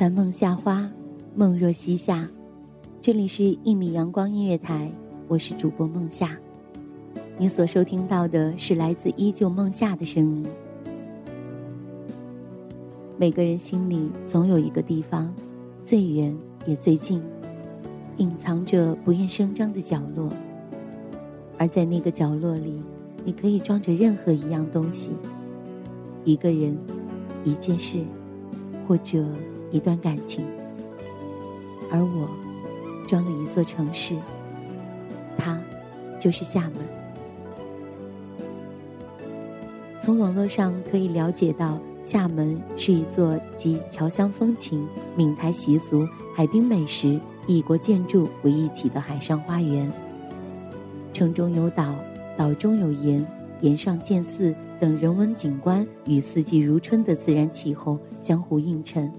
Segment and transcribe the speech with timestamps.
[0.00, 0.90] 凡梦夏花，
[1.34, 2.26] 梦若西夏。
[3.02, 4.90] 这里是一米阳光音乐台，
[5.28, 6.38] 我是主播梦夏。
[7.36, 10.46] 你所收听到的是来自依旧梦夏的声音。
[13.18, 15.30] 每个人心里总有一个地方，
[15.84, 17.22] 最远也最近，
[18.16, 20.32] 隐藏着不愿声张的角落。
[21.58, 22.82] 而在那个角落里，
[23.22, 25.10] 你可以装着任何一样东西，
[26.24, 26.74] 一个人，
[27.44, 28.02] 一件事，
[28.88, 29.22] 或者。
[29.70, 30.44] 一段感情，
[31.90, 32.28] 而我
[33.06, 34.16] 装了一座城市，
[35.36, 35.58] 它
[36.18, 36.74] 就是厦门。
[40.00, 49.92] 从网络上可以了解到，厦门是一座集侨乡风情、闽台习俗、海滨美食、异国建筑为一体的海上花园。
[51.12, 51.94] 城中有岛，
[52.36, 53.24] 岛中有岩，
[53.60, 59.12] 岩上建寺等人文景观与四季如春的自然气候相互映衬。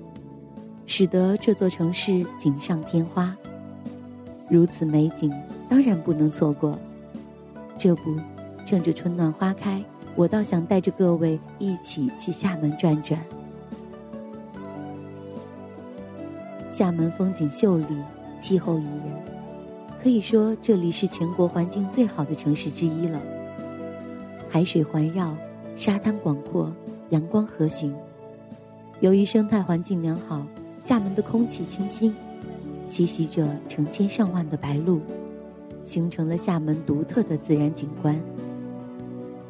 [0.93, 3.33] 使得这座城市锦上添花。
[4.49, 5.33] 如此美景，
[5.69, 6.77] 当然不能错过。
[7.77, 8.13] 这不，
[8.65, 9.81] 趁着春暖花开，
[10.17, 13.17] 我倒想带着各位一起去厦门转转。
[16.69, 17.97] 厦门风景秀丽，
[18.37, 19.13] 气候宜人，
[20.03, 23.17] 可以说这里是全国环境最好的城市之一了。
[24.49, 25.33] 海水环绕，
[25.73, 26.69] 沙滩广阔，
[27.11, 27.93] 阳光和煦。
[28.99, 30.45] 由于生态环境良好。
[30.81, 32.11] 厦门的空气清新，
[32.89, 34.99] 栖息着成千上万的白鹭，
[35.83, 38.19] 形成了厦门独特的自然景观。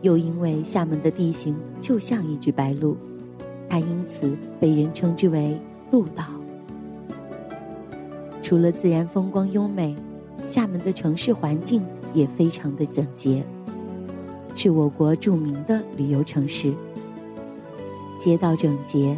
[0.02, 2.98] 又因为厦门的地形就像一只白鹭，
[3.70, 5.58] 它因此被人称之为
[5.90, 6.26] “鹭岛”。
[8.44, 9.96] 除了自然风光优美，
[10.46, 11.82] 厦门的城市环境
[12.14, 13.42] 也非常的整洁，
[14.54, 16.74] 是我国著名的旅游城市。
[18.20, 19.18] 街道整洁，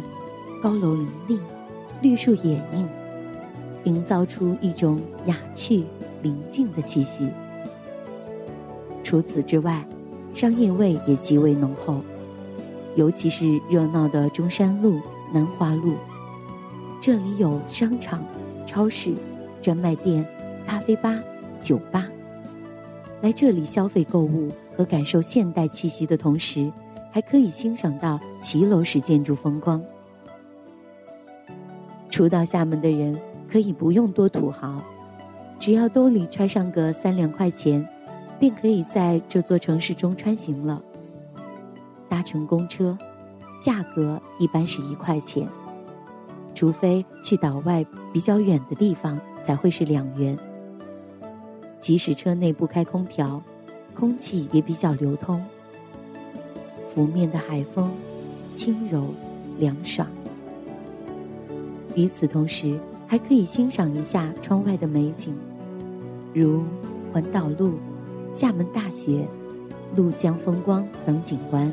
[0.62, 1.40] 高楼林立。
[2.00, 2.88] 绿树掩映，
[3.84, 5.84] 营造出一种雅趣
[6.22, 7.28] 宁静的气息。
[9.02, 9.86] 除此之外，
[10.32, 12.00] 商业味也极为浓厚，
[12.96, 15.00] 尤其是热闹的中山路、
[15.32, 15.94] 南华路，
[17.00, 18.24] 这里有商场、
[18.66, 19.12] 超市、
[19.62, 20.26] 专卖店、
[20.66, 21.18] 咖啡吧、
[21.62, 22.06] 酒吧。
[23.20, 26.70] 来这里消费购物和感受现代气息的同时，
[27.10, 29.82] 还可以欣赏到骑楼式建筑风光。
[32.14, 33.20] 初到厦门的人
[33.50, 34.80] 可以不用多土豪，
[35.58, 37.84] 只要兜里揣上个三两块钱，
[38.38, 40.80] 便可以在这座城市中穿行了。
[42.08, 42.96] 搭乘公车，
[43.64, 45.48] 价格一般是一块钱，
[46.54, 50.38] 除非去岛外比较远的地方才会是两元。
[51.80, 53.42] 即使车内不开空调，
[53.92, 55.44] 空气也比较流通，
[56.86, 57.90] 拂面的海风
[58.54, 59.02] 轻柔
[59.58, 60.06] 凉爽。
[61.94, 65.34] 与此同时，还可以欣赏一下窗外的美景，
[66.32, 66.62] 如
[67.12, 67.74] 环岛路、
[68.32, 69.26] 厦门大学、
[69.94, 71.70] 鹭江风光等景观。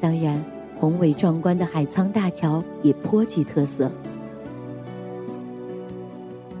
[0.00, 0.42] 当然，
[0.80, 3.90] 宏伟壮观的海沧大桥也颇具特色。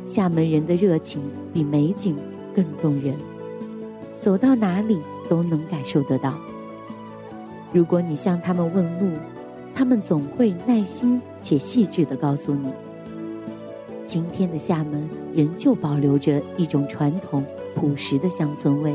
[0.04, 2.16] 厦门人的热情比美景
[2.54, 3.14] 更动人，
[4.18, 6.34] 走到哪里都能感受得到。
[7.72, 9.16] 如果你向他们问路，
[9.78, 12.68] 他们总会耐心且细致的告诉你，
[14.04, 17.44] 今天的厦门仍旧保留着一种传统
[17.76, 18.92] 朴实的乡村味。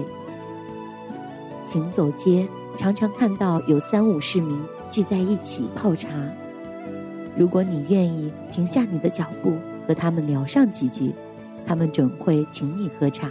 [1.63, 2.45] 行走街，
[2.77, 6.09] 常常看到有三五市民聚在一起泡茶。
[7.37, 9.53] 如果你愿意停下你的脚步
[9.87, 11.13] 和他们聊上几句，
[11.65, 13.29] 他们准会请你喝茶。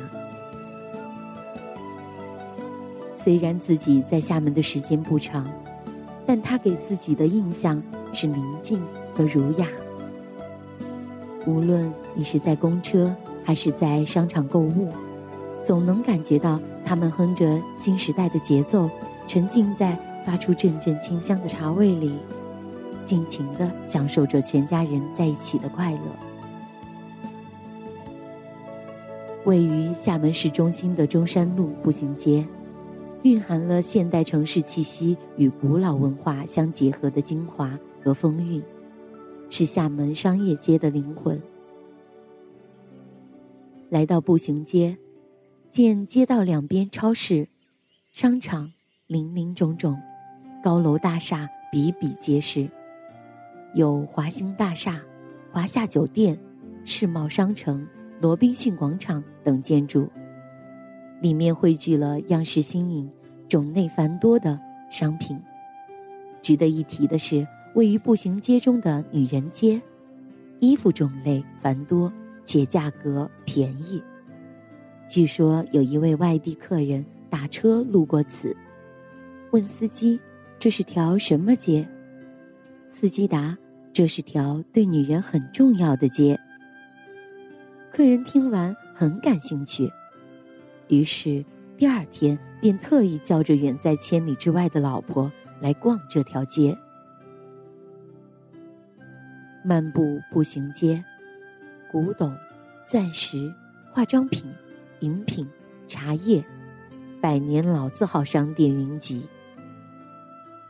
[3.14, 5.46] 虽然自己在厦门的时间不长。
[6.34, 7.82] 但他给自己的印象
[8.14, 8.82] 是宁静
[9.14, 9.68] 和儒雅。
[11.44, 13.14] 无论你是在公车
[13.44, 14.88] 还是在商场购物，
[15.62, 18.88] 总能感觉到他们哼着新时代的节奏，
[19.28, 19.94] 沉浸在
[20.24, 22.14] 发出阵阵清香的茶味里，
[23.04, 25.98] 尽情地享受着全家人在一起的快乐。
[29.44, 32.42] 位于厦门市中心的中山路步行街，
[33.22, 38.62] 蕴含了现代城市气息与古老文化相结合的精华和风韵，
[39.48, 41.40] 是厦门商业街的灵魂。
[43.90, 44.96] 来到步行街。
[45.70, 47.48] 见街道两边超市、
[48.10, 48.70] 商场
[49.06, 49.98] 林林种种，
[50.62, 52.68] 高楼大厦比比皆是，
[53.74, 55.00] 有华兴大厦、
[55.50, 56.38] 华夏酒店、
[56.84, 57.88] 世贸商城、
[58.20, 60.10] 罗宾逊广场等建筑，
[61.22, 63.08] 里面汇聚了样式新颖、
[63.48, 64.60] 种类繁多的
[64.90, 65.40] 商品。
[66.42, 69.80] 值得一提的是，位于步行街中的女人街，
[70.58, 72.12] 衣服种类繁多
[72.44, 74.02] 且价格便宜。
[75.08, 78.56] 据说有一位外地客人打车路过此，
[79.52, 80.18] 问司机
[80.58, 81.86] ：“这是条什么街？”
[82.90, 83.56] 司机答
[83.92, 86.38] ：“这是条对女人很重要的街。”
[87.92, 89.90] 客人听完很感兴趣，
[90.88, 91.44] 于是
[91.76, 95.30] 第二天便特意叫着远在千里之外的老婆
[95.60, 96.76] 来逛这条街。
[99.64, 101.04] 漫步步行街，
[101.90, 102.36] 古董、
[102.86, 103.52] 钻石、
[103.90, 104.52] 化妆品。
[105.00, 105.44] 饮品、
[105.88, 106.44] 茶叶、
[107.20, 109.26] 百年老字号商店云集。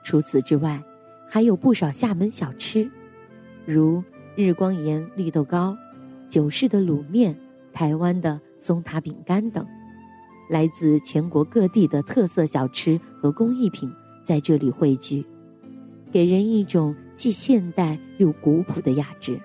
[0.03, 0.82] 除此之外，
[1.29, 2.91] 还有不少厦门小吃，
[3.67, 4.03] 如
[4.35, 5.76] 日光岩绿豆糕、
[6.31, 7.38] 九市的卤面、
[7.75, 9.67] 台湾的松塔饼干等，
[10.53, 13.91] 来自全国各地的特色小吃和工艺品
[14.23, 15.25] 在这里汇聚，
[16.13, 19.41] 给人一种既现代又古朴的雅致。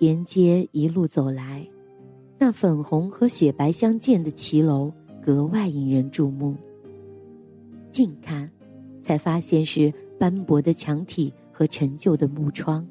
[0.00, 1.64] 沿街一路走来。
[2.40, 4.92] 那粉红和雪白相间的骑楼
[5.22, 6.56] 格外引人注目。
[7.92, 8.50] 近看，
[9.00, 12.84] 才发现是斑驳的墙体和陈旧的木窗，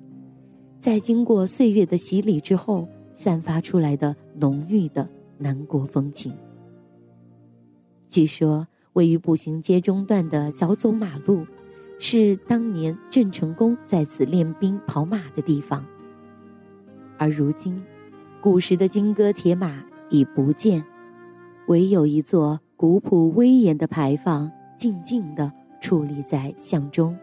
[0.79, 6.31] 在经过岁月的洗礼之后，散发出来的浓郁的南国风情。
[8.07, 11.47] 据说，位于步行街中段的小走马路，
[11.97, 15.83] 是当年郑成功在此练兵跑马的地方，
[17.17, 17.81] 而如今。
[18.41, 20.81] 古时的金戈铁马已不见，
[21.67, 25.51] 唯有一座古朴威严的牌坊静静地
[25.81, 27.17] 矗立在巷中，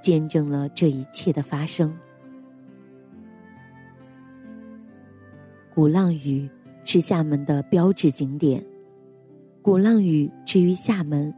[0.00, 1.96] 见证了这一切的发生。
[5.74, 6.46] 鼓浪屿
[6.84, 8.64] 是厦门的标志景点，
[9.62, 11.32] 鼓浪屿之于厦门，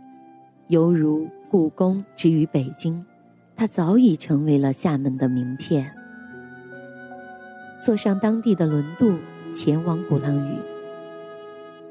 [0.68, 3.04] 犹如故宫之于北京，
[3.54, 5.90] 它早已成为了厦门的名片。
[7.80, 9.12] 坐上当地的轮渡
[9.52, 10.56] 前往鼓浪屿，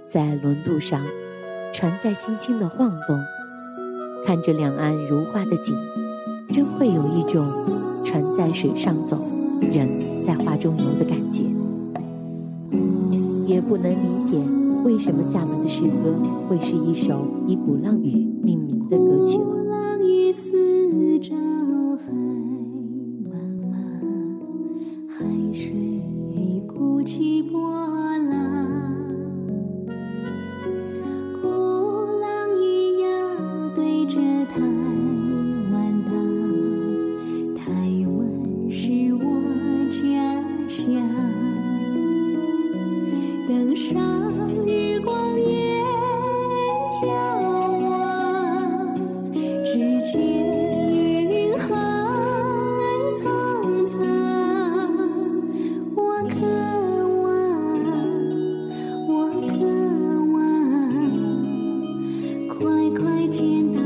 [0.08, 1.06] 在轮渡上，
[1.72, 3.20] 船在轻轻的晃动，
[4.26, 5.78] 看着两岸如画的景，
[6.52, 9.24] 真会有一种船在水上走，
[9.62, 9.88] 人
[10.24, 11.44] 在画中游的感觉。
[13.46, 14.38] 也不能理解
[14.84, 16.16] 为什么厦门的诗歌
[16.48, 18.12] 会是一首以鼓浪屿
[18.44, 19.54] 命名的歌曲了。
[20.94, 22.53] 登上日光岩
[63.34, 63.83] 见到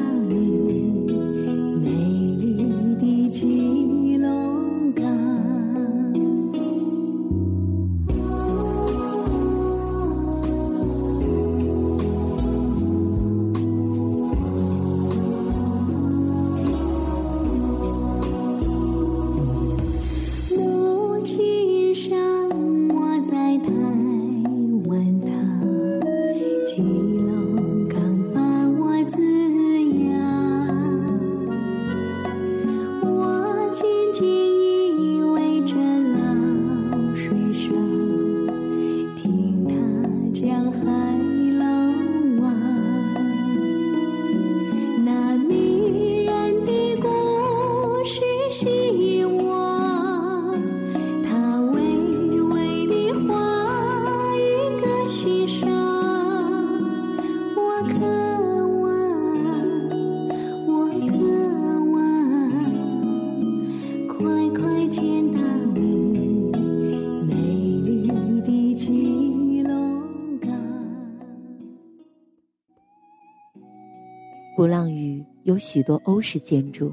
[75.57, 76.91] 有许多欧式建筑，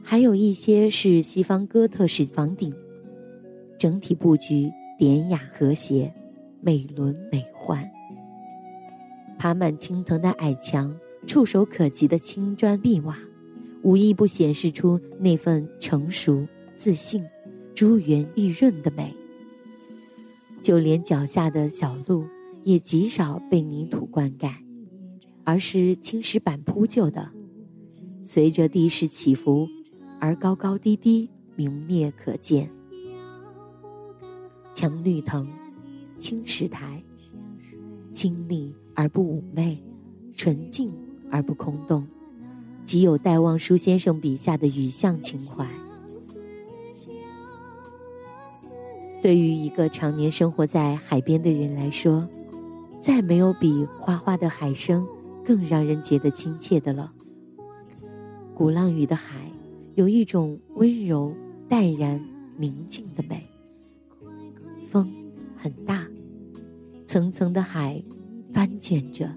[0.00, 2.72] 还有一些是西方哥特式房顶，
[3.76, 6.14] 整体布局典雅和谐，
[6.60, 7.84] 美轮美奂。
[9.36, 10.96] 爬满青藤的矮墙，
[11.26, 13.18] 触手可及的青砖碧瓦，
[13.82, 16.46] 无一不显示出那份成熟、
[16.76, 17.24] 自信、
[17.74, 19.12] 珠圆玉润的美。
[20.62, 22.24] 就连脚下的小路，
[22.62, 24.52] 也极少被泥土灌溉，
[25.42, 27.32] 而是青石板铺就的。
[28.26, 29.68] 随着地势起伏，
[30.18, 32.68] 而高高低低，明灭可见。
[34.74, 35.46] 墙绿藤，
[36.18, 37.00] 青石台，
[38.10, 39.80] 清丽而不妩媚，
[40.34, 40.92] 纯净
[41.30, 42.04] 而不空洞，
[42.84, 45.64] 极有戴望舒先生笔下的雨巷情怀。
[49.22, 52.28] 对于一个常年生活在海边的人来说，
[53.00, 55.06] 再没有比哗哗的海声
[55.44, 57.12] 更让人觉得亲切的了。
[58.56, 59.52] 鼓浪屿的海
[59.96, 61.30] 有一种温柔、
[61.68, 62.18] 淡然、
[62.56, 63.46] 宁静的美。
[64.90, 65.12] 风
[65.58, 66.06] 很大，
[67.06, 68.02] 层层的海
[68.54, 69.28] 翻卷着，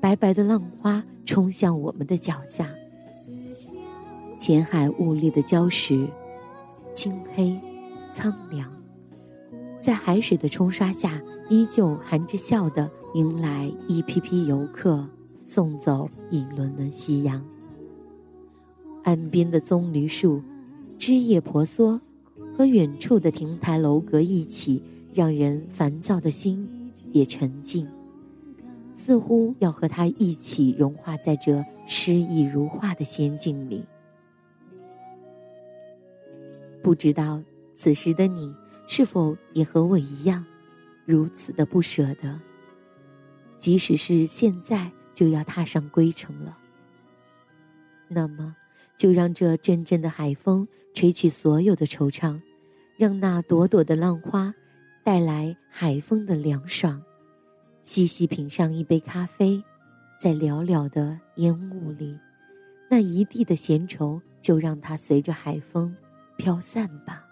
[0.00, 2.68] 白白的浪花冲向我们的脚下。
[4.36, 6.08] 浅海兀立的礁石，
[6.92, 7.56] 青黑、
[8.10, 8.68] 苍凉。
[9.80, 15.08] 在海水的冲刷下，依旧含着笑的迎来一批批游客，
[15.44, 17.40] 送走一轮轮夕阳。
[19.06, 20.42] 岸边的棕榈树，
[20.98, 22.00] 枝叶婆娑，
[22.58, 24.82] 和远处的亭台楼阁一起，
[25.14, 27.88] 让人烦躁的心也沉静，
[28.92, 33.84] 似乎要和它一起融化在这诗意如画的仙境里。
[36.82, 37.40] 不知道
[37.74, 38.54] 此时的你。
[38.88, 40.44] 是否也和我一样，
[41.04, 42.40] 如此的不舍得？
[43.58, 46.56] 即使是现在就要踏上归程了，
[48.06, 48.54] 那么
[48.96, 52.40] 就让这阵阵的海风吹去所有的惆怅，
[52.96, 54.54] 让那朵朵的浪花
[55.04, 57.02] 带来海风的凉爽，
[57.82, 59.62] 细细品上一杯咖啡，
[60.18, 62.18] 在寥寥的烟雾里，
[62.88, 65.94] 那一地的闲愁就让它随着海风
[66.36, 67.22] 飘散吧。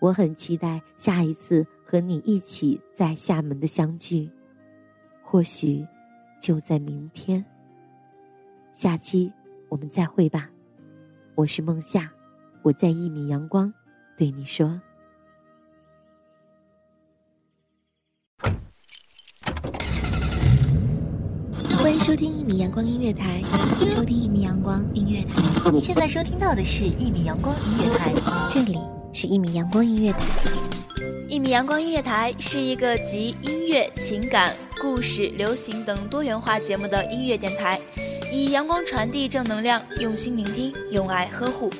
[0.00, 4.30] 我很期待下一次和你一起在厦门的相聚，
[5.22, 5.86] 或许
[6.40, 7.44] 就在明天。
[8.72, 9.32] 下期
[9.68, 10.48] 我们再会吧，
[11.34, 12.10] 我是梦夏，
[12.62, 13.72] 我在一米阳光
[14.16, 14.80] 对你说。
[21.76, 23.42] 欢迎收听一米阳光音乐台，
[23.94, 25.70] 收听一米阳光音乐台。
[25.70, 28.14] 你现在收听到的是一米阳光音乐台，
[28.50, 28.78] 这里。
[29.12, 30.20] 是一米阳光音乐台。
[31.28, 37.77] 一米阳光音乐台是一个集音乐、情感、故事、流行等多元化节目的音乐电台，
[38.30, 41.70] 以阳光传递正能量，用心聆听，用爱呵护。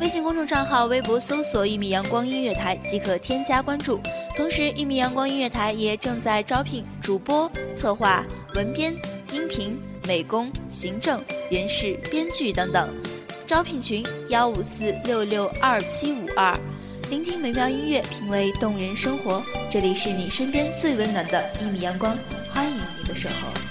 [0.00, 4.00] 微信公众账号、微博搜索“一米阳光音乐台”即可添加关注。
[4.36, 8.24] 同时，一米阳光音乐台也正在招聘主播、策划、
[8.54, 8.94] 文编、
[9.32, 12.88] 音频、美工、行政、人事、编剧等等。
[13.46, 16.54] 招聘群幺五四六六二七五二，
[17.08, 19.42] 聆听美妙音乐，品味动人生活。
[19.70, 22.16] 这里是你身边最温暖的一米阳光，
[22.52, 23.65] 欢迎你的守候。